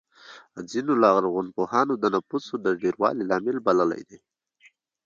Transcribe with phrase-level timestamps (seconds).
[0.69, 4.19] ځینو لرغونپوهانو د نفوسو ډېروالی لامل بللی دی.